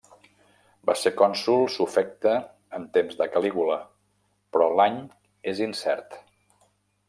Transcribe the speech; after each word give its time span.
Va 0.89 0.95
ser 1.01 1.11
cònsol 1.19 1.61
sufecte 1.73 2.33
en 2.79 2.89
temps 2.97 3.19
de 3.21 3.29
Calígula, 3.35 3.77
però 4.57 4.73
l’any 4.81 5.01
és 5.53 5.65
incert. 5.71 6.21